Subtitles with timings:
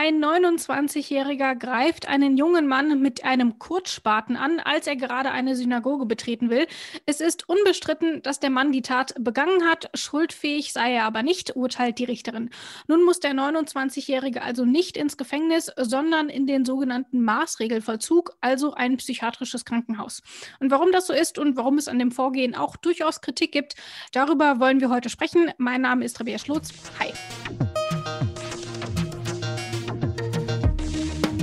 [0.00, 6.06] Ein 29-Jähriger greift einen jungen Mann mit einem Kurzspaten an, als er gerade eine Synagoge
[6.06, 6.68] betreten will.
[7.04, 9.90] Es ist unbestritten, dass der Mann die Tat begangen hat.
[9.94, 12.50] Schuldfähig sei er aber nicht, urteilt die Richterin.
[12.86, 18.98] Nun muss der 29-Jährige also nicht ins Gefängnis, sondern in den sogenannten Maßregelvollzug, also ein
[18.98, 20.22] psychiatrisches Krankenhaus.
[20.60, 23.74] Und warum das so ist und warum es an dem Vorgehen auch durchaus Kritik gibt,
[24.12, 25.50] darüber wollen wir heute sprechen.
[25.58, 26.70] Mein Name ist Rabea Schlotz.
[27.00, 27.12] Hi.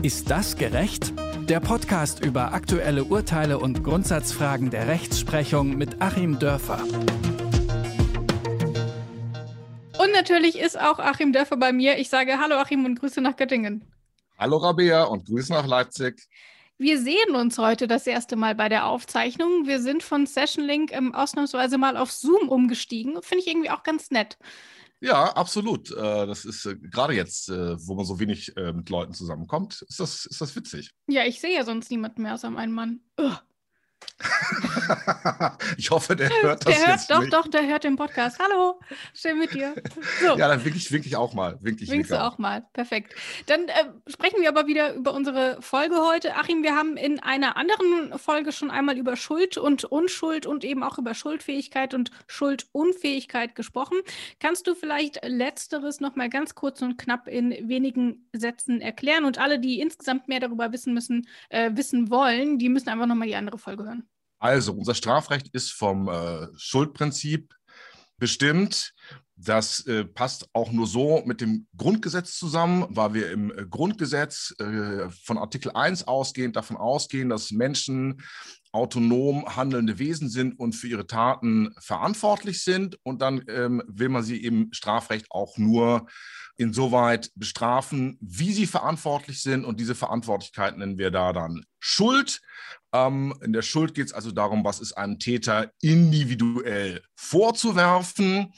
[0.05, 1.13] Ist das gerecht?
[1.49, 6.77] Der Podcast über aktuelle Urteile und Grundsatzfragen der Rechtsprechung mit Achim Dörfer.
[9.97, 11.97] Und natürlich ist auch Achim Dörfer bei mir.
[11.97, 13.83] Ich sage Hallo Achim und Grüße nach Göttingen.
[14.37, 16.21] Hallo Rabea und Grüße nach Leipzig.
[16.77, 19.65] Wir sehen uns heute das erste Mal bei der Aufzeichnung.
[19.65, 23.23] Wir sind von Session Link ähm, ausnahmsweise mal auf Zoom umgestiegen.
[23.23, 24.37] Finde ich irgendwie auch ganz nett.
[25.01, 25.91] Ja, absolut.
[25.91, 29.99] Äh, das ist äh, gerade jetzt, äh, wo man so wenig mit Leuten zusammenkommt, ist
[29.99, 30.91] das, ist das witzig.
[31.07, 33.01] Ja, ich sehe ja sonst niemanden mehr außer meinen Mann.
[33.19, 33.39] Ugh.
[35.77, 37.33] ich hoffe, der hört das der hört, jetzt Doch, nicht.
[37.33, 38.39] doch, der hört den Podcast.
[38.39, 38.79] Hallo,
[39.13, 39.75] schön mit dir.
[40.21, 40.37] So.
[40.37, 41.57] Ja, dann wink ich, wink ich auch mal.
[41.61, 42.65] Wink ich, Winkst du auch mal.
[42.73, 43.13] Perfekt.
[43.47, 46.35] Dann äh, sprechen wir aber wieder über unsere Folge heute.
[46.35, 50.83] Achim, wir haben in einer anderen Folge schon einmal über Schuld und Unschuld und eben
[50.83, 53.97] auch über Schuldfähigkeit und Schuldunfähigkeit gesprochen.
[54.39, 59.25] Kannst du vielleicht Letzteres nochmal ganz kurz und knapp in wenigen Sätzen erklären?
[59.25, 63.27] Und alle, die insgesamt mehr darüber wissen müssen, äh, wissen wollen, die müssen einfach nochmal
[63.27, 63.94] die andere Folge hören.
[64.39, 67.53] Also, unser Strafrecht ist vom äh, Schuldprinzip
[68.17, 68.93] bestimmt.
[69.37, 74.53] Das äh, passt auch nur so mit dem Grundgesetz zusammen, weil wir im äh, Grundgesetz
[74.59, 78.21] äh, von Artikel 1 ausgehend davon ausgehen, dass Menschen
[78.75, 82.99] autonom handelnde Wesen sind und für ihre Taten verantwortlich sind.
[83.03, 86.07] Und dann ähm, will man sie im Strafrecht auch nur
[86.57, 89.65] insoweit bestrafen, wie sie verantwortlich sind.
[89.65, 92.41] Und diese Verantwortlichkeit nennen wir da dann Schuld.
[92.93, 98.53] Ähm, in der Schuld geht es also darum, was ist einem Täter individuell vorzuwerfen.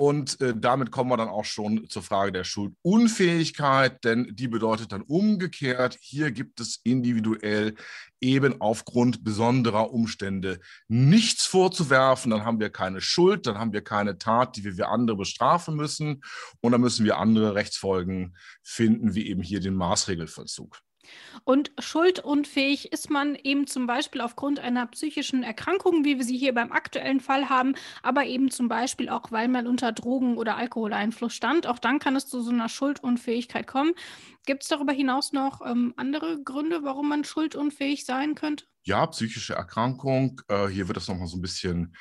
[0.00, 4.92] Und äh, damit kommen wir dann auch schon zur Frage der Schuldunfähigkeit, denn die bedeutet
[4.92, 7.74] dann umgekehrt, hier gibt es individuell
[8.18, 14.16] eben aufgrund besonderer Umstände nichts vorzuwerfen, dann haben wir keine Schuld, dann haben wir keine
[14.16, 16.22] Tat, die wir andere bestrafen müssen
[16.62, 20.80] und dann müssen wir andere Rechtsfolgen finden, wie eben hier den Maßregelvollzug.
[21.44, 26.54] Und schuldunfähig ist man eben zum Beispiel aufgrund einer psychischen Erkrankung, wie wir sie hier
[26.54, 31.34] beim aktuellen Fall haben, aber eben zum Beispiel auch, weil man unter Drogen- oder Alkoholeinfluss
[31.34, 31.66] stand.
[31.66, 33.92] Auch dann kann es zu so einer Schuldunfähigkeit kommen.
[34.46, 38.66] Gibt es darüber hinaus noch ähm, andere Gründe, warum man schuldunfähig sein könnte?
[38.84, 40.40] Ja, psychische Erkrankung.
[40.48, 41.94] Äh, hier wird das nochmal so ein bisschen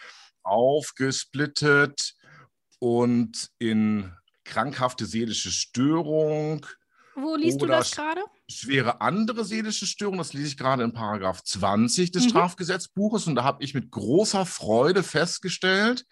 [0.43, 2.15] aufgesplittet
[2.79, 4.11] und in
[4.45, 6.65] krankhafte seelische Störung.
[7.15, 8.23] Wo liest du das gerade?
[8.49, 10.17] Schwere andere seelische Störung.
[10.17, 12.29] Das lese ich gerade in Paragraph 20 des mhm.
[12.29, 13.27] Strafgesetzbuches.
[13.27, 16.05] Und da habe ich mit großer Freude festgestellt,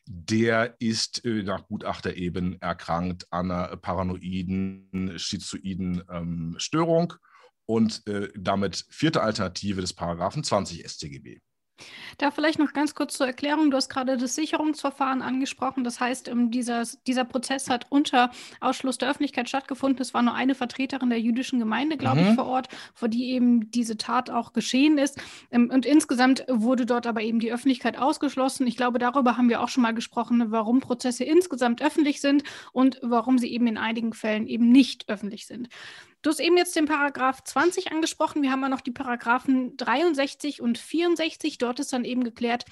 [0.06, 7.14] der ist äh, nach Gutachter eben erkrankt an einer paranoiden, schizoiden ähm, Störung
[7.66, 11.40] und äh, damit vierte Alternative des Paragraphen 20 StGB.
[12.18, 13.70] Da vielleicht noch ganz kurz zur Erklärung.
[13.70, 15.84] Du hast gerade das Sicherungsverfahren angesprochen.
[15.84, 18.30] Das heißt, ähm, dieser, dieser Prozess hat unter
[18.60, 20.00] Ausschluss der Öffentlichkeit stattgefunden.
[20.00, 22.28] Es war nur eine Vertreterin der jüdischen Gemeinde, glaube mhm.
[22.28, 25.20] ich, vor Ort, vor die eben diese Tat auch geschehen ist.
[25.50, 28.66] Ähm, und insgesamt wurde dort aber eben die Öffentlichkeit ausgeschlossen.
[28.66, 32.98] Ich glaube, darüber haben wir auch schon mal gesprochen, warum Prozesse insgesamt öffentlich sind und
[33.02, 35.68] warum sie eben in einigen Fällen eben nicht öffentlich sind.
[36.22, 38.42] Du hast eben jetzt den Paragraph 20 angesprochen.
[38.42, 41.58] Wir haben ja noch die Paragraphen 63 und 64.
[41.58, 42.64] Dort ist dann eben geklärt,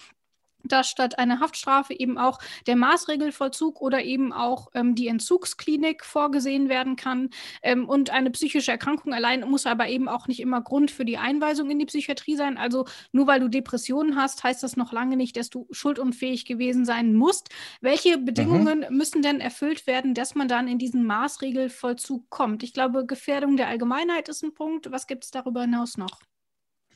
[0.65, 6.69] dass statt einer Haftstrafe eben auch der Maßregelvollzug oder eben auch ähm, die Entzugsklinik vorgesehen
[6.69, 7.31] werden kann.
[7.63, 11.19] Ähm, und eine psychische Erkrankung allein muss aber eben auch nicht immer Grund für die
[11.19, 12.59] Einweisung in die Psychiatrie sein.
[12.59, 16.85] Also nur weil du Depressionen hast, heißt das noch lange nicht, dass du schuldunfähig gewesen
[16.85, 17.49] sein musst.
[17.81, 18.97] Welche Bedingungen mhm.
[18.97, 22.63] müssen denn erfüllt werden, dass man dann in diesen Maßregelvollzug kommt?
[22.63, 24.91] Ich glaube, Gefährdung der Allgemeinheit ist ein Punkt.
[24.91, 26.30] Was gibt es darüber hinaus noch?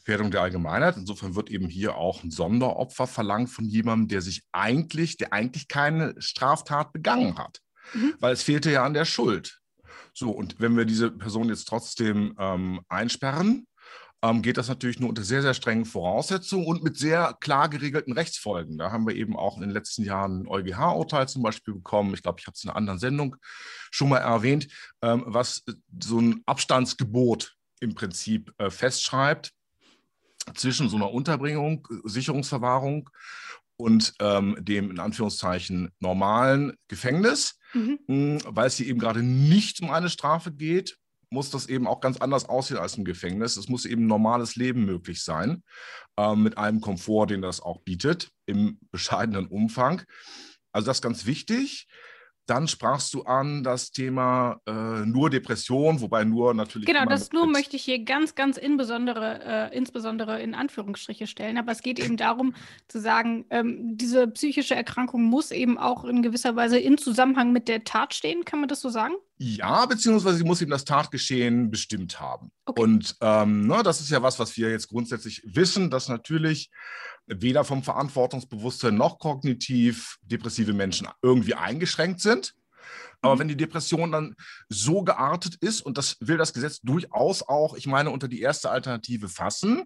[0.04, 0.96] Gefährdung der Allgemeinheit.
[0.96, 5.66] Insofern wird eben hier auch ein Sonderopfer verlangt von jemandem, der sich eigentlich, der eigentlich
[5.66, 7.60] keine Straftat begangen hat.
[7.94, 8.14] Mhm.
[8.20, 9.60] Weil es fehlte ja an der Schuld.
[10.12, 13.66] So, und wenn wir diese Person jetzt trotzdem ähm, einsperren,
[14.22, 18.12] ähm, geht das natürlich nur unter sehr, sehr strengen Voraussetzungen und mit sehr klar geregelten
[18.12, 18.76] Rechtsfolgen.
[18.76, 22.12] Da haben wir eben auch in den letzten Jahren ein EuGH-Urteil zum Beispiel bekommen.
[22.12, 23.36] Ich glaube, ich habe es in einer anderen Sendung
[23.90, 24.68] schon mal erwähnt,
[25.00, 25.64] ähm, was
[26.02, 29.53] so ein Abstandsgebot im Prinzip äh, festschreibt
[30.54, 33.10] zwischen so einer Unterbringung, Sicherungsverwahrung
[33.76, 37.98] und ähm, dem in Anführungszeichen normalen Gefängnis, mhm.
[38.06, 40.98] Hm, weil es hier eben gerade nicht um eine Strafe geht,
[41.30, 43.56] muss das eben auch ganz anders aussehen als im Gefängnis.
[43.56, 45.62] Es muss eben normales Leben möglich sein,
[46.16, 50.02] äh, mit einem Komfort, den das auch bietet, im bescheidenen Umfang.
[50.72, 51.88] Also das ist ganz wichtig.
[52.46, 56.86] Dann sprachst du an das Thema äh, nur Depression, wobei nur natürlich.
[56.86, 61.56] Genau, das nur möchte ich hier ganz, ganz insbesondere, äh, insbesondere in Anführungsstriche stellen.
[61.56, 62.54] Aber es geht eben darum
[62.88, 67.66] zu sagen, ähm, diese psychische Erkrankung muss eben auch in gewisser Weise in Zusammenhang mit
[67.66, 68.44] der Tat stehen.
[68.44, 69.14] Kann man das so sagen?
[69.38, 72.52] Ja, beziehungsweise sie muss eben das Tatgeschehen bestimmt haben.
[72.66, 72.82] Okay.
[72.82, 76.70] Und ähm, ne, das ist ja was, was wir jetzt grundsätzlich wissen, dass natürlich
[77.26, 82.54] weder vom Verantwortungsbewusstsein noch kognitiv depressive Menschen irgendwie eingeschränkt sind.
[83.22, 83.38] Aber mhm.
[83.40, 84.34] wenn die Depression dann
[84.68, 88.70] so geartet ist, und das will das Gesetz durchaus auch, ich meine, unter die erste
[88.70, 89.84] Alternative fassen,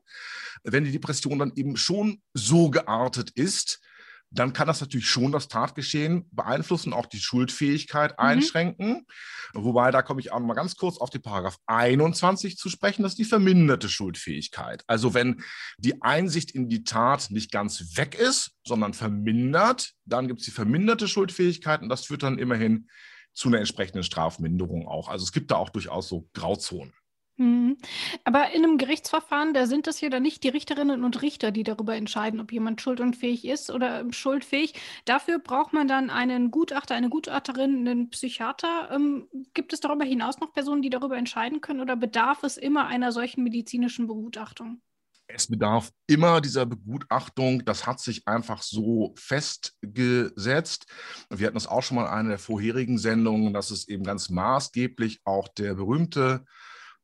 [0.64, 3.80] wenn die Depression dann eben schon so geartet ist,
[4.30, 8.24] dann kann das natürlich schon das Tatgeschehen beeinflussen, auch die Schuldfähigkeit mhm.
[8.24, 9.06] einschränken.
[9.54, 13.02] Wobei, da komme ich auch noch mal ganz kurz auf die Paragraph 21 zu sprechen,
[13.02, 14.84] das ist die verminderte Schuldfähigkeit.
[14.86, 15.42] Also wenn
[15.78, 20.52] die Einsicht in die Tat nicht ganz weg ist, sondern vermindert, dann gibt es die
[20.52, 22.88] verminderte Schuldfähigkeit und das führt dann immerhin
[23.32, 25.08] zu einer entsprechenden Strafminderung auch.
[25.08, 26.92] Also es gibt da auch durchaus so Grauzonen.
[27.38, 27.76] Mhm.
[28.24, 31.62] Aber in einem Gerichtsverfahren, da sind es ja dann nicht die Richterinnen und Richter, die
[31.62, 34.74] darüber entscheiden, ob jemand schuldunfähig ist oder ähm, schuldfähig.
[35.04, 38.90] Dafür braucht man dann einen Gutachter, eine Gutachterin, einen Psychiater.
[38.90, 42.88] Ähm, gibt es darüber hinaus noch Personen, die darüber entscheiden können oder bedarf es immer
[42.88, 44.82] einer solchen medizinischen Begutachtung?
[45.28, 47.64] Es bedarf immer dieser Begutachtung.
[47.64, 50.86] Das hat sich einfach so festgesetzt.
[51.30, 54.28] Wir hatten das auch schon mal in einer der vorherigen Sendungen, dass es eben ganz
[54.28, 56.44] maßgeblich auch der berühmte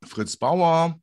[0.04, 0.98] Fritz Bauer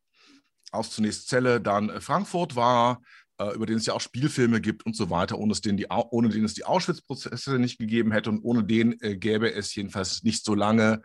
[0.72, 3.02] aus zunächst Celle, dann äh, Frankfurt war,
[3.40, 6.30] äh, über den es ja auch Spielfilme gibt und so weiter, ohne, den, die, ohne
[6.30, 10.46] den es die Auschwitz-Prozesse nicht gegeben hätte und ohne den äh, gäbe es jedenfalls nicht
[10.46, 11.02] so lange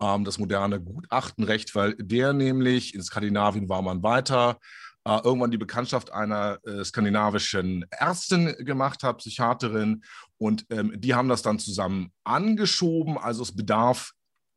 [0.00, 4.58] ähm, das moderne Gutachtenrecht, weil der nämlich, in Skandinavien war man weiter,
[5.04, 10.04] äh, irgendwann die Bekanntschaft einer äh, skandinavischen Ärztin gemacht hat, Psychiaterin,
[10.36, 13.18] und ähm, die haben das dann zusammen angeschoben.
[13.18, 14.12] Also es bedarf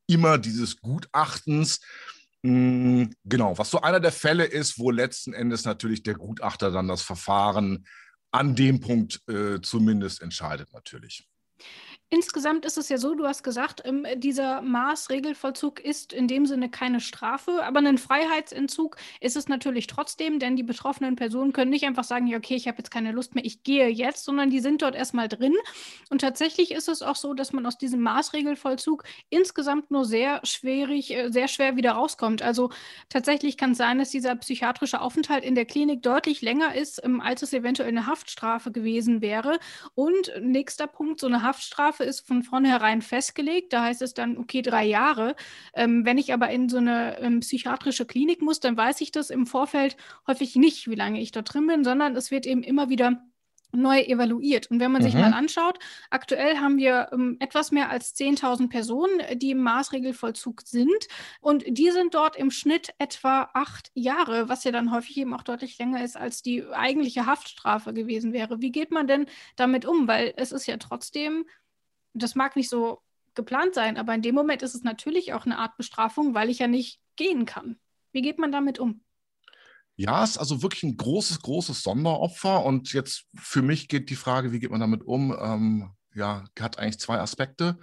[0.08, 1.80] immer dieses Gutachtens.
[2.44, 6.88] Mm, genau, was so einer der Fälle ist, wo letzten Endes natürlich der Gutachter dann
[6.88, 7.86] das Verfahren
[8.32, 11.28] an dem Punkt äh, zumindest entscheidet, natürlich.
[12.14, 16.70] Insgesamt ist es ja so, du hast gesagt, ähm, dieser Maßregelvollzug ist in dem Sinne
[16.70, 21.86] keine Strafe, aber ein Freiheitsentzug ist es natürlich trotzdem, denn die betroffenen Personen können nicht
[21.86, 24.60] einfach sagen, ja, okay, ich habe jetzt keine Lust mehr, ich gehe jetzt, sondern die
[24.60, 25.56] sind dort erstmal drin.
[26.10, 31.16] Und tatsächlich ist es auch so, dass man aus diesem Maßregelvollzug insgesamt nur sehr schwierig,
[31.16, 32.42] äh, sehr schwer wieder rauskommt.
[32.42, 32.72] Also
[33.08, 37.22] tatsächlich kann es sein, dass dieser psychiatrische Aufenthalt in der Klinik deutlich länger ist, ähm,
[37.22, 39.60] als es eventuell eine Haftstrafe gewesen wäre.
[39.96, 43.74] Und nächster Punkt, so eine Haftstrafe Strafe ist von vornherein festgelegt.
[43.74, 45.36] Da heißt es dann, okay, drei Jahre.
[45.74, 49.30] Ähm, wenn ich aber in so eine ähm, psychiatrische Klinik muss, dann weiß ich das
[49.30, 52.90] im Vorfeld häufig nicht, wie lange ich da drin bin, sondern es wird eben immer
[52.90, 53.22] wieder
[53.74, 54.70] neu evaluiert.
[54.70, 55.06] Und wenn man mhm.
[55.06, 55.80] sich mal anschaut,
[56.10, 61.08] aktuell haben wir ähm, etwas mehr als 10.000 Personen, die im Maßregelvollzug sind.
[61.40, 65.44] Und die sind dort im Schnitt etwa acht Jahre, was ja dann häufig eben auch
[65.44, 68.62] deutlich länger ist, als die eigentliche Haftstrafe gewesen wäre.
[68.62, 70.08] Wie geht man denn damit um?
[70.08, 71.46] Weil es ist ja trotzdem,
[72.14, 73.02] das mag nicht so
[73.36, 76.60] geplant sein, aber in dem Moment ist es natürlich auch eine Art Bestrafung, weil ich
[76.60, 77.80] ja nicht gehen kann.
[78.12, 79.04] Wie geht man damit um?
[79.96, 82.66] Ja, es ist also wirklich ein großes, großes Sonderopfer.
[82.66, 85.36] Und jetzt für mich geht die Frage, wie geht man damit um?
[85.40, 87.78] Ähm, ja, hat eigentlich zwei Aspekte.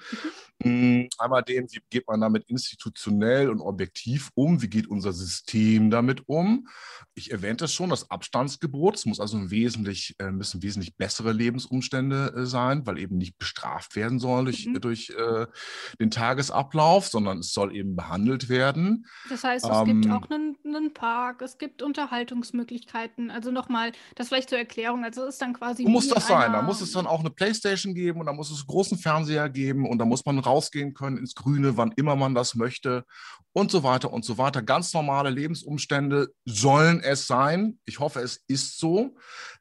[0.63, 1.09] Mhm.
[1.19, 4.61] Einmal den, wie geht man damit institutionell und objektiv um?
[4.61, 6.69] Wie geht unser System damit um?
[7.15, 8.97] Ich erwähnte es schon, das Abstandsgebot.
[8.97, 13.39] Es muss also ein wesentlich, äh, müssen wesentlich bessere Lebensumstände äh, sein, weil eben nicht
[13.39, 14.81] bestraft werden soll durch, mhm.
[14.81, 15.47] durch äh,
[16.01, 19.07] den Tagesablauf, sondern es soll eben behandelt werden.
[19.29, 23.31] Das heißt, es ähm, gibt auch einen, einen, Park, es gibt Unterhaltungsmöglichkeiten.
[23.31, 25.05] Also nochmal, das vielleicht zur Erklärung.
[25.05, 25.85] Also es ist dann quasi.
[25.85, 26.53] Muss das sein?
[26.53, 29.49] Da muss es dann auch eine Playstation geben und da muss es einen großen Fernseher
[29.49, 33.05] geben und da muss man rausgehen können ins Grüne, wann immer man das möchte
[33.53, 34.63] und so weiter und so weiter.
[34.63, 37.79] Ganz normale Lebensumstände sollen es sein.
[37.85, 39.17] Ich hoffe, es ist so.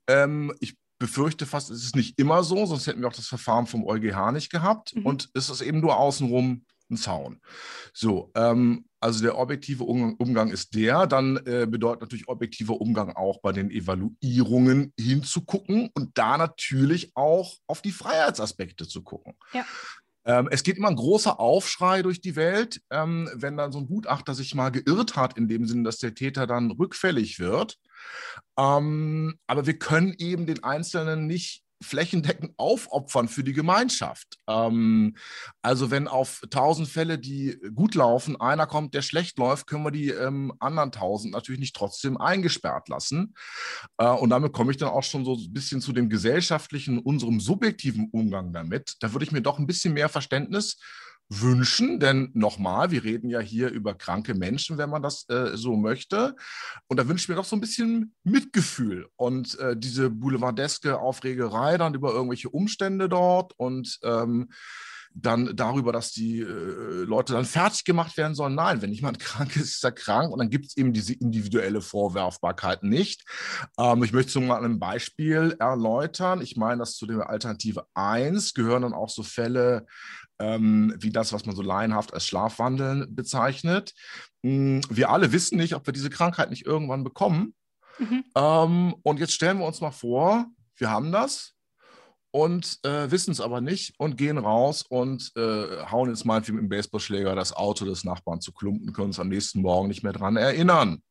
[0.08, 3.68] Ähm, ich befürchte fast, es ist nicht immer so, sonst hätten wir auch das Verfahren
[3.68, 4.96] vom EuGH nicht gehabt.
[4.96, 5.06] Mhm.
[5.06, 7.42] Und es ist eben nur außenrum ein Zaun.
[7.94, 11.08] So, ähm, also der objektive Umgang ist der.
[11.08, 17.56] Dann äh, bedeutet natürlich objektiver Umgang auch bei den Evaluierungen hinzugucken und da natürlich auch
[17.68, 19.34] auf die Freiheitsaspekte zu gucken.
[19.54, 19.66] Ja.
[20.26, 23.88] Ähm, es geht immer ein großer Aufschrei durch die Welt, ähm, wenn dann so ein
[23.88, 27.78] Gutachter sich mal geirrt hat, in dem Sinne, dass der Täter dann rückfällig wird.
[28.58, 34.38] Ähm, aber wir können eben den Einzelnen nicht flächendeckend aufopfern für die Gemeinschaft.
[34.48, 35.16] Ähm,
[35.62, 39.92] also wenn auf tausend Fälle, die gut laufen, einer kommt, der schlecht läuft, können wir
[39.92, 43.36] die ähm, anderen tausend natürlich nicht trotzdem eingesperrt lassen.
[43.98, 47.40] Äh, und damit komme ich dann auch schon so ein bisschen zu dem gesellschaftlichen, unserem
[47.40, 48.96] subjektiven Umgang damit.
[49.00, 50.78] Da würde ich mir doch ein bisschen mehr Verständnis
[51.30, 55.76] wünschen, denn nochmal, wir reden ja hier über kranke Menschen, wenn man das äh, so
[55.76, 56.36] möchte.
[56.88, 61.78] Und da wünsche ich mir doch so ein bisschen Mitgefühl und äh, diese boulevardeske Aufregerei
[61.78, 64.50] dann über irgendwelche Umstände dort und ähm,
[65.20, 68.56] dann darüber, dass die äh, Leute dann fertig gemacht werden sollen.
[68.56, 71.82] Nein, wenn jemand krank ist, ist er krank und dann gibt es eben diese individuelle
[71.82, 73.24] Vorwerfbarkeit nicht.
[73.80, 76.42] Ähm, ich möchte so mal ein Beispiel erläutern.
[76.42, 79.86] Ich meine, dass zu der Alternative 1 gehören dann auch so Fälle
[80.40, 83.94] ähm, wie das, was man so laienhaft als Schlafwandeln bezeichnet.
[84.44, 87.54] Hm, wir alle wissen nicht, ob wir diese Krankheit nicht irgendwann bekommen.
[88.00, 88.24] Mhm.
[88.36, 91.54] Ähm, und jetzt stellen wir uns mal vor, wir haben das
[92.32, 96.50] und äh, wissen es aber nicht und gehen raus und äh, hauen jetzt mal mit
[96.50, 100.14] dem Baseballschläger das Auto des Nachbarn zu Klumpen, können uns am nächsten Morgen nicht mehr
[100.14, 101.02] daran erinnern.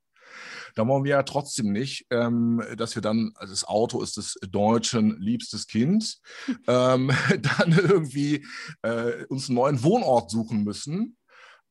[0.77, 4.35] Da wollen wir ja trotzdem nicht, ähm, dass wir dann, also das Auto ist des
[4.51, 6.19] Deutschen liebstes Kind,
[6.69, 7.11] ähm,
[7.59, 8.47] dann irgendwie
[8.83, 11.17] äh, uns einen neuen Wohnort suchen müssen.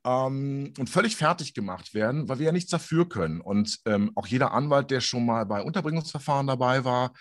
[0.04, 3.42] Ähm, und völlig fertig gemacht werden, weil wir ja nichts dafür können.
[3.42, 7.14] Und ähm, auch jeder Anwalt, der schon mal bei Unterbringungsverfahren dabei war,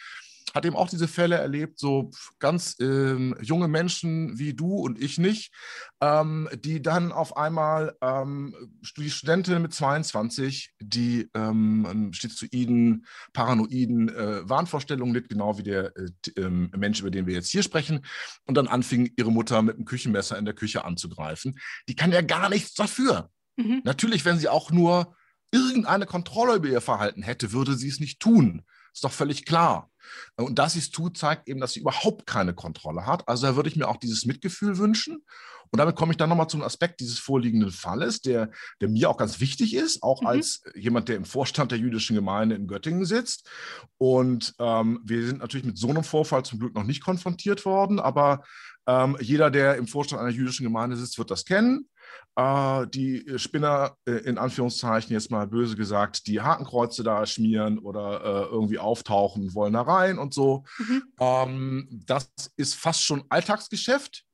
[0.55, 5.19] hat eben auch diese Fälle erlebt, so ganz ähm, junge Menschen wie du und ich
[5.19, 5.53] nicht,
[6.01, 8.55] ähm, die dann auf einmal ähm,
[8.97, 16.11] die Studentin mit 22, die ähm, schizoiden, paranoiden äh, Wahnvorstellungen litt, genau wie der äh,
[16.37, 18.05] ähm, Mensch, über den wir jetzt hier sprechen,
[18.47, 21.59] und dann anfing ihre Mutter mit einem Küchenmesser in der Küche anzugreifen.
[21.89, 23.31] Die kann ja gar nichts dafür.
[23.57, 23.83] Mhm.
[23.85, 25.17] Natürlich, wenn sie auch nur
[25.51, 28.63] irgendeine Kontrolle über ihr Verhalten hätte, würde sie es nicht tun.
[28.95, 29.91] Ist doch völlig klar.
[30.37, 33.29] Und dass sie es tut, zeigt eben, dass sie überhaupt keine Kontrolle hat.
[33.29, 35.25] Also da würde ich mir auch dieses Mitgefühl wünschen.
[35.71, 39.17] Und damit komme ich dann nochmal zum Aspekt dieses vorliegenden Falles, der, der mir auch
[39.17, 40.29] ganz wichtig ist, auch mhm.
[40.29, 43.51] als jemand, der im Vorstand der jüdischen Gemeinde in Göttingen sitzt.
[43.99, 47.99] Und ähm, wir sind natürlich mit so einem Vorfall zum Glück noch nicht konfrontiert worden,
[47.99, 48.45] aber
[48.87, 51.89] ähm, jeder, der im Vorstand einer jüdischen Gemeinde sitzt, wird das kennen
[52.37, 58.21] äh, die Spinner, äh, in Anführungszeichen jetzt mal böse gesagt, die Hakenkreuze da schmieren oder
[58.23, 60.65] äh, irgendwie auftauchen, wollen da rein und so.
[60.79, 61.03] Mhm.
[61.21, 64.25] Ähm, das ist fast schon Alltagsgeschäft.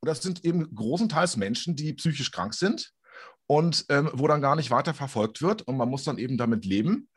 [0.00, 2.92] Und das sind eben großenteils Menschen, die psychisch krank sind
[3.46, 5.62] und ähm, wo dann gar nicht weiter verfolgt wird.
[5.62, 7.08] Und man muss dann eben damit leben.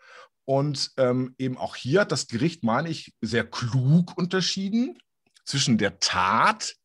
[0.46, 4.98] Und ähm, eben auch hier hat das Gericht, meine ich, sehr klug unterschieden
[5.46, 6.75] zwischen der Tat,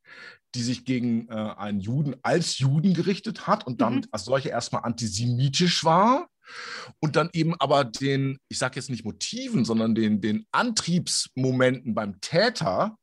[0.55, 4.11] die sich gegen äh, einen Juden als Juden gerichtet hat und damit mhm.
[4.13, 6.29] als solche erstmal antisemitisch war
[7.01, 12.21] und dann eben aber den, ich sage jetzt nicht Motiven, sondern den, den Antriebsmomenten beim
[12.21, 12.97] Täter,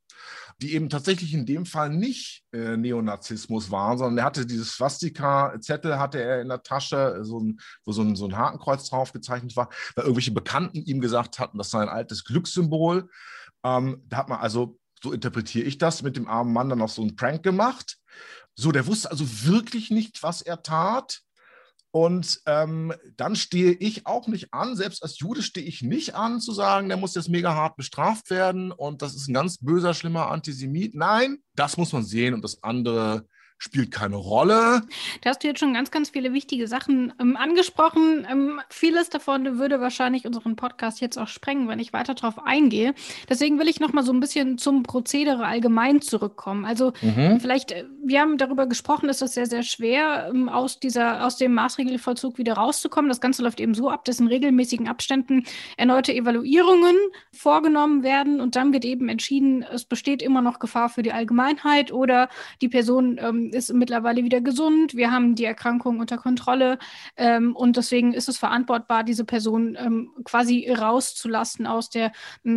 [0.61, 5.97] die eben tatsächlich in dem Fall nicht äh, Neonazismus waren, sondern er hatte dieses Swastika-Zettel
[5.97, 9.55] hatte er in der Tasche, so ein, wo so ein, so ein Hakenkreuz drauf gezeichnet
[9.55, 13.09] war, weil irgendwelche Bekannten ihm gesagt hatten, das sei ein altes Glückssymbol.
[13.63, 16.89] Ähm, da hat man also, so interpretiere ich das, mit dem armen Mann dann noch
[16.89, 17.97] so einen Prank gemacht.
[18.55, 21.21] So, der wusste also wirklich nicht, was er tat.
[21.93, 26.39] Und ähm, dann stehe ich auch nicht an, selbst als Jude stehe ich nicht an,
[26.39, 29.93] zu sagen, der muss jetzt mega hart bestraft werden und das ist ein ganz böser,
[29.93, 30.95] schlimmer Antisemit.
[30.95, 33.25] Nein, das muss man sehen und das andere
[33.61, 34.81] spielt keine Rolle.
[35.21, 38.25] Da hast du jetzt schon ganz, ganz viele wichtige Sachen ähm, angesprochen.
[38.29, 42.95] Ähm, vieles davon würde wahrscheinlich unseren Podcast jetzt auch sprengen, wenn ich weiter darauf eingehe.
[43.29, 46.65] Deswegen will ich noch mal so ein bisschen zum Prozedere allgemein zurückkommen.
[46.65, 47.39] Also mhm.
[47.39, 51.37] vielleicht, äh, wir haben darüber gesprochen, ist das sehr, sehr schwer, ähm, aus, dieser, aus
[51.37, 53.09] dem Maßregelvollzug wieder rauszukommen.
[53.09, 55.43] Das Ganze läuft eben so ab, dass in regelmäßigen Abständen
[55.77, 56.95] erneute Evaluierungen
[57.31, 61.91] vorgenommen werden und dann wird eben entschieden, es besteht immer noch Gefahr für die Allgemeinheit
[61.91, 62.27] oder
[62.63, 66.79] die Person ähm, ist mittlerweile wieder gesund, wir haben die Erkrankung unter Kontrolle
[67.17, 72.11] ähm, und deswegen ist es verantwortbar, diese Person ähm, quasi rauszulassen aus der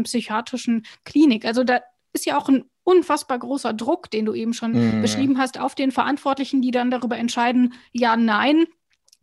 [0.04, 1.44] psychiatrischen Klinik.
[1.44, 1.80] Also da
[2.12, 5.02] ist ja auch ein unfassbar großer Druck, den du eben schon mhm.
[5.02, 8.66] beschrieben hast, auf den Verantwortlichen, die dann darüber entscheiden, ja, nein.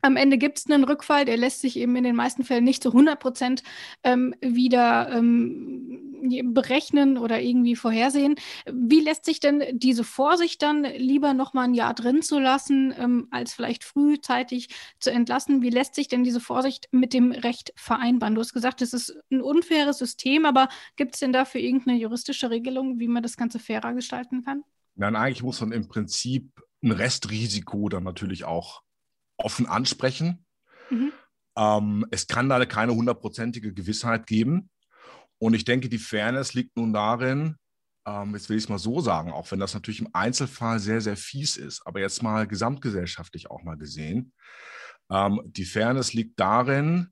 [0.01, 2.81] Am Ende gibt es einen Rückfall, der lässt sich eben in den meisten Fällen nicht
[2.81, 3.63] zu 100 Prozent
[4.03, 6.11] ähm, wieder ähm,
[6.53, 8.35] berechnen oder irgendwie vorhersehen.
[8.71, 12.93] Wie lässt sich denn diese Vorsicht dann lieber noch mal ein Jahr drin zu lassen,
[12.97, 15.61] ähm, als vielleicht frühzeitig zu entlassen?
[15.61, 18.35] Wie lässt sich denn diese Vorsicht mit dem Recht vereinbaren?
[18.35, 22.49] Du hast gesagt, es ist ein unfaires System, aber gibt es denn dafür irgendeine juristische
[22.49, 24.63] Regelung, wie man das Ganze fairer gestalten kann?
[24.95, 26.51] Nein, eigentlich muss man im Prinzip
[26.83, 28.81] ein Restrisiko dann natürlich auch
[29.43, 30.45] offen ansprechen.
[30.89, 31.11] Mhm.
[31.57, 34.69] Ähm, es kann da keine hundertprozentige Gewissheit geben.
[35.37, 37.57] Und ich denke, die Fairness liegt nun darin,
[38.05, 41.01] ähm, jetzt will ich es mal so sagen, auch wenn das natürlich im Einzelfall sehr,
[41.01, 44.33] sehr fies ist, aber jetzt mal gesamtgesellschaftlich auch mal gesehen.
[45.09, 47.09] Ähm, die Fairness liegt darin,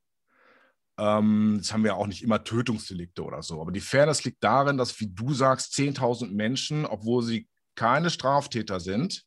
[0.97, 4.77] ähm, jetzt haben wir auch nicht immer Tötungsdelikte oder so, aber die Fairness liegt darin,
[4.77, 9.23] dass, wie du sagst, 10.000 Menschen, obwohl sie keine Straftäter sind,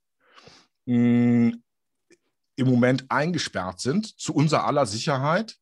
[0.86, 1.52] mh,
[2.62, 5.56] im Moment eingesperrt sind, zu unser aller Sicherheit.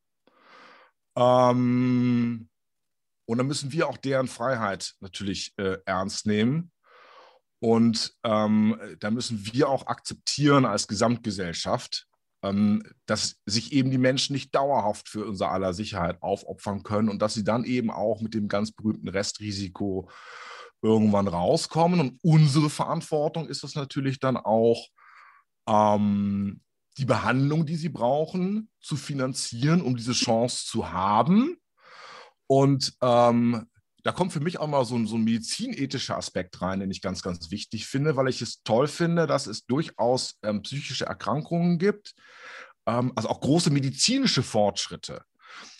[1.17, 2.49] Ähm,
[3.27, 6.73] und dann müssen wir auch deren Freiheit natürlich äh, ernst nehmen.
[7.63, 12.07] Und ähm, da müssen wir auch akzeptieren als Gesamtgesellschaft,
[12.43, 17.21] ähm, dass sich eben die Menschen nicht dauerhaft für unser aller Sicherheit aufopfern können und
[17.21, 20.11] dass sie dann eben auch mit dem ganz berühmten Restrisiko
[20.83, 22.01] irgendwann rauskommen.
[22.01, 24.89] Und unsere Verantwortung ist es natürlich dann auch,
[25.69, 26.63] ähm,
[26.99, 31.57] die Behandlung, die sie brauchen, zu finanzieren, um diese Chance zu haben.
[32.47, 33.67] Und ähm,
[34.03, 37.03] da kommt für mich auch mal so ein, so ein medizinethischer Aspekt rein, den ich
[37.03, 41.79] ganz, ganz wichtig finde, weil ich es toll finde, dass es durchaus ähm, psychische Erkrankungen
[41.79, 42.15] gibt,
[42.87, 45.23] ähm, also auch große medizinische Fortschritte.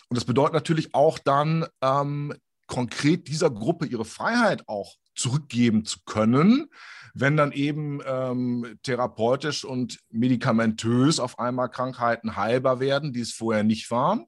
[0.09, 2.33] Und das bedeutet natürlich auch dann ähm,
[2.71, 6.69] konkret dieser Gruppe ihre Freiheit auch zurückgeben zu können,
[7.13, 13.65] wenn dann eben ähm, therapeutisch und medikamentös auf einmal Krankheiten heilbar werden, die es vorher
[13.65, 14.25] nicht waren.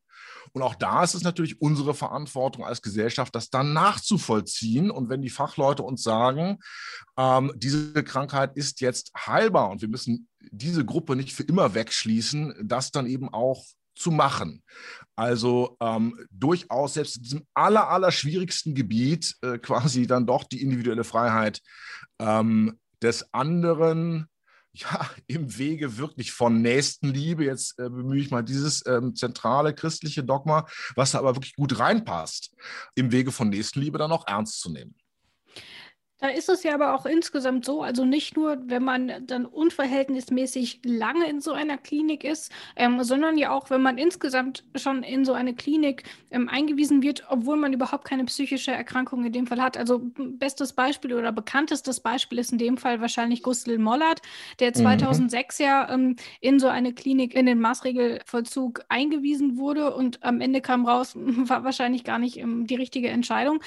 [0.51, 4.91] Und auch da ist es natürlich unsere Verantwortung als Gesellschaft, das dann nachzuvollziehen.
[4.91, 6.59] Und wenn die Fachleute uns sagen,
[7.17, 12.55] ähm, diese Krankheit ist jetzt heilbar und wir müssen diese Gruppe nicht für immer wegschließen,
[12.61, 13.63] das dann eben auch
[13.95, 14.63] zu machen.
[15.15, 20.61] Also ähm, durchaus selbst in diesem aller, aller schwierigsten Gebiet äh, quasi dann doch die
[20.61, 21.61] individuelle Freiheit
[22.19, 24.27] ähm, des anderen
[24.73, 30.23] ja, im Wege wirklich von Nächstenliebe, jetzt äh, bemühe ich mal dieses ähm, zentrale christliche
[30.23, 32.55] Dogma, was da aber wirklich gut reinpasst,
[32.95, 34.95] im Wege von Nächstenliebe dann auch ernst zu nehmen.
[36.23, 40.79] Da ist es ja aber auch insgesamt so, also nicht nur, wenn man dann unverhältnismäßig
[40.85, 45.25] lange in so einer Klinik ist, ähm, sondern ja auch, wenn man insgesamt schon in
[45.25, 49.61] so eine Klinik ähm, eingewiesen wird, obwohl man überhaupt keine psychische Erkrankung in dem Fall
[49.61, 49.75] hat.
[49.75, 54.21] Also bestes Beispiel oder bekanntestes Beispiel ist in dem Fall wahrscheinlich Gustl Mollert,
[54.61, 55.65] der 2006 mhm.
[55.65, 60.85] ja ähm, in so eine Klinik in den Maßregelvollzug eingewiesen wurde und am Ende kam
[60.87, 63.59] raus, war wahrscheinlich gar nicht ähm, die richtige Entscheidung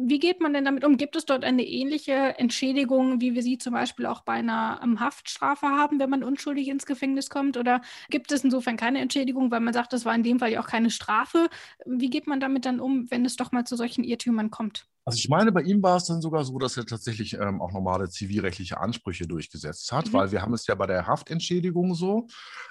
[0.00, 0.96] wie geht man denn damit um?
[0.96, 5.00] Gibt es dort eine ähnliche Entschädigung, wie wir sie zum Beispiel auch bei einer um,
[5.00, 7.56] Haftstrafe haben, wenn man unschuldig ins Gefängnis kommt?
[7.56, 10.60] Oder gibt es insofern keine Entschädigung, weil man sagt, das war in dem Fall ja
[10.60, 11.48] auch keine Strafe?
[11.84, 14.86] Wie geht man damit dann um, wenn es doch mal zu solchen Irrtümern kommt?
[15.04, 17.72] Also ich meine, bei ihm war es dann sogar so, dass er tatsächlich ähm, auch
[17.72, 20.12] normale zivilrechtliche Ansprüche durchgesetzt hat, mhm.
[20.12, 22.28] weil wir haben es ja bei der Haftentschädigung so.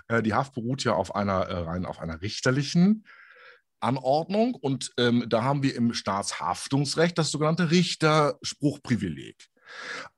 [0.08, 3.04] Äh, die Haft beruht ja auf einer äh, rein auf einer richterlichen
[3.80, 9.36] Anordnung und ähm, da haben wir im Staatshaftungsrecht das sogenannte Richterspruchprivileg.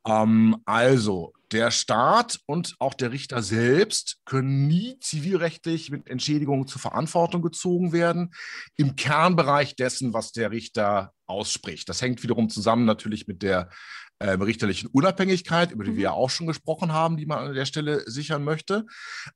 [0.06, 6.80] Ähm, also Der Staat und auch der Richter selbst können nie zivilrechtlich mit Entschädigungen zur
[6.80, 8.34] Verantwortung gezogen werden
[8.76, 11.90] im Kernbereich dessen, was der Richter ausspricht.
[11.90, 13.70] Das hängt wiederum zusammen natürlich mit der
[14.20, 15.96] äh, richterlichen Unabhängigkeit, über die mhm.
[15.96, 18.86] wir ja auch schon gesprochen haben, die man an der Stelle sichern möchte.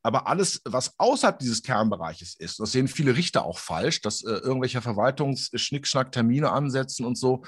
[0.02, 4.32] Aber alles, was außerhalb dieses Kernbereiches ist, das sehen viele Richter auch falsch, dass äh,
[4.32, 7.44] irgendwelche Verwaltungsschnickschnack Termine ansetzen und so,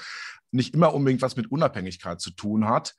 [0.50, 2.94] nicht immer unbedingt was mit Unabhängigkeit zu tun hat.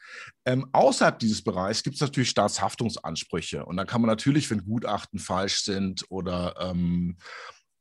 [0.45, 3.65] Ähm, außerhalb dieses Bereichs gibt es natürlich Staatshaftungsansprüche.
[3.65, 7.17] Und da kann man natürlich, wenn Gutachten falsch sind oder ähm,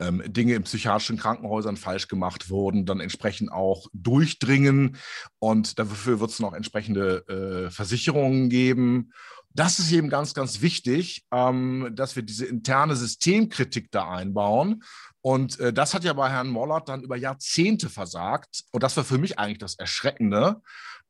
[0.01, 4.97] ähm, Dinge in psychiatrischen Krankenhäusern falsch gemacht wurden, dann entsprechend auch durchdringen.
[5.39, 9.13] Und dafür wird es noch entsprechende äh, Versicherungen geben.
[9.57, 14.83] Das ist eben ganz, ganz wichtig, ähm, dass wir diese interne Systemkritik da einbauen.
[15.23, 18.65] Und äh, das hat ja bei Herrn Mollert dann über Jahrzehnte versagt.
[18.73, 20.61] Und das war für mich eigentlich das Erschreckende,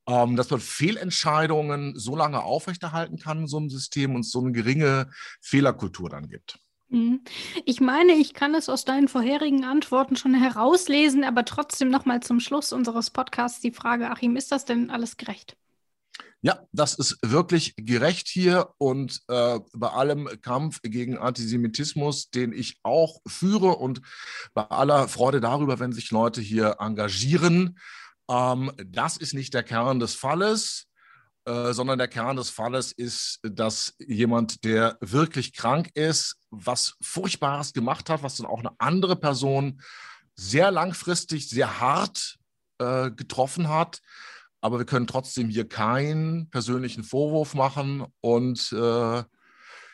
[0.08, 4.52] ähm, dass man Fehlentscheidungen so lange aufrechterhalten kann in so einem System und so eine
[4.52, 5.10] geringe
[5.42, 6.60] Fehlerkultur dann gibt.
[6.88, 7.22] Mhm.
[7.64, 12.40] Ich meine, ich kann es aus deinen vorherigen Antworten schon herauslesen, aber trotzdem nochmal zum
[12.40, 15.56] Schluss unseres Podcasts die Frage, Achim, ist das denn alles gerecht?
[16.42, 22.78] Ja, das ist wirklich gerecht hier und äh, bei allem Kampf gegen Antisemitismus, den ich
[22.82, 24.00] auch führe und
[24.54, 27.78] bei aller Freude darüber, wenn sich Leute hier engagieren,
[28.28, 30.85] ähm, das ist nicht der Kern des Falles.
[31.46, 37.72] Äh, sondern der Kern des Falles ist, dass jemand, der wirklich krank ist, was Furchtbares
[37.72, 39.80] gemacht hat, was dann auch eine andere Person
[40.34, 42.36] sehr langfristig, sehr hart
[42.78, 44.00] äh, getroffen hat.
[44.60, 48.04] Aber wir können trotzdem hier keinen persönlichen Vorwurf machen.
[48.20, 49.22] Und äh,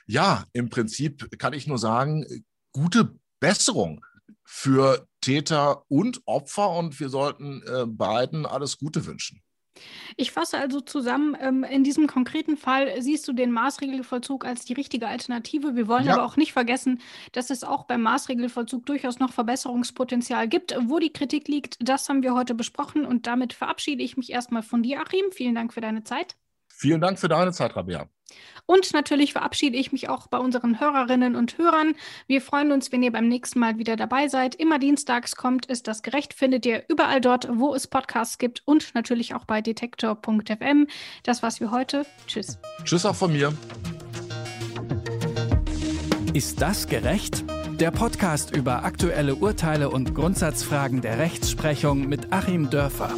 [0.06, 2.24] ja, im Prinzip kann ich nur sagen,
[2.72, 4.02] gute Besserung
[4.42, 6.70] für Täter und Opfer.
[6.70, 9.42] Und wir sollten äh, beiden alles Gute wünschen.
[10.16, 14.74] Ich fasse also zusammen, ähm, in diesem konkreten Fall siehst du den Maßregelvollzug als die
[14.74, 15.74] richtige Alternative.
[15.76, 16.14] Wir wollen ja.
[16.14, 17.00] aber auch nicht vergessen,
[17.32, 20.74] dass es auch beim Maßregelvollzug durchaus noch Verbesserungspotenzial gibt.
[20.82, 24.62] Wo die Kritik liegt, das haben wir heute besprochen und damit verabschiede ich mich erstmal
[24.62, 25.32] von dir, Achim.
[25.32, 26.36] Vielen Dank für deine Zeit.
[26.82, 28.08] Vielen Dank für deine Zeit, Rabia.
[28.66, 31.94] Und natürlich verabschiede ich mich auch bei unseren Hörerinnen und Hörern.
[32.26, 34.56] Wir freuen uns, wenn ihr beim nächsten Mal wieder dabei seid.
[34.56, 38.96] Immer dienstags kommt ist das gerecht, findet ihr überall dort, wo es Podcasts gibt und
[38.96, 40.88] natürlich auch bei detektor.fm.
[41.22, 42.04] Das war's für heute.
[42.26, 42.58] Tschüss.
[42.82, 43.52] Tschüss auch von mir.
[46.32, 47.44] Ist das gerecht?
[47.78, 53.14] Der Podcast über aktuelle Urteile und Grundsatzfragen der Rechtsprechung mit Achim Dörfer.